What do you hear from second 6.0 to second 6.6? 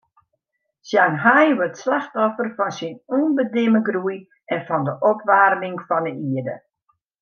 de ierde.